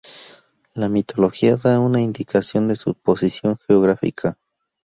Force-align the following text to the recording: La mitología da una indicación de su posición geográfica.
La 0.73 0.89
mitología 0.89 1.57
da 1.57 1.79
una 1.79 2.01
indicación 2.01 2.67
de 2.67 2.75
su 2.75 2.95
posición 2.95 3.59
geográfica. 3.67 4.35